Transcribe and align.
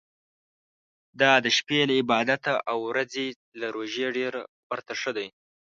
دا 1.21 1.31
د 1.45 1.47
شپې 1.57 1.79
له 1.89 1.93
عبادته 2.01 2.53
او 2.71 2.79
د 2.85 2.85
ورځي 2.89 3.27
له 3.59 3.67
روژې 3.75 4.07
ډېر 4.17 4.33
ورته 4.69 4.93
ښه 5.01 5.11
ده. 5.17 5.25